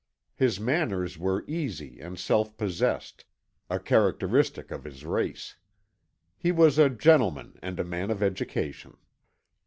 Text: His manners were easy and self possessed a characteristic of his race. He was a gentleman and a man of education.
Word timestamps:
His 0.35 0.59
manners 0.59 1.19
were 1.19 1.45
easy 1.47 1.99
and 1.99 2.17
self 2.17 2.57
possessed 2.57 3.23
a 3.69 3.79
characteristic 3.79 4.71
of 4.71 4.83
his 4.83 5.05
race. 5.05 5.57
He 6.39 6.51
was 6.51 6.79
a 6.79 6.89
gentleman 6.89 7.59
and 7.61 7.79
a 7.79 7.83
man 7.85 8.09
of 8.09 8.23
education. 8.23 8.97